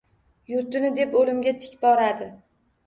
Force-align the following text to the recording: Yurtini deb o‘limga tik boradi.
Yurtini 0.53 0.91
deb 0.95 1.13
o‘limga 1.21 1.55
tik 1.63 1.79
boradi. 1.87 2.33